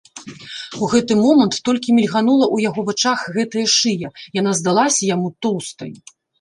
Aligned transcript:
У 0.85 0.87
гэты 0.93 1.17
момант 1.23 1.53
толькі 1.69 1.95
мільганула 1.99 2.45
ў 2.55 2.69
яго 2.69 2.87
вачах 2.89 3.19
гэтая 3.37 3.67
шыя, 3.77 4.13
яна 4.41 4.59
здалася 4.65 5.01
яму 5.15 5.27
тоўстай. 5.45 5.91